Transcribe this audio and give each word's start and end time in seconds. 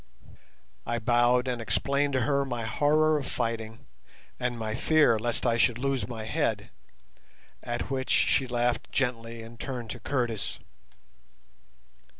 I 0.83 0.97
bowed 0.97 1.47
and 1.47 1.61
explained 1.61 2.13
to 2.13 2.21
her 2.21 2.43
my 2.43 2.65
horror 2.65 3.19
of 3.19 3.27
fighting, 3.27 3.85
and 4.39 4.57
my 4.57 4.73
fear 4.73 5.19
lest 5.19 5.45
I 5.45 5.57
should 5.59 5.77
lose 5.77 6.07
my 6.07 6.23
head, 6.23 6.71
at 7.61 7.91
which 7.91 8.09
she 8.09 8.47
laughed 8.47 8.91
gently 8.91 9.43
and 9.43 9.59
turned 9.59 9.91
to 9.91 9.99
Curtis. 9.99 10.57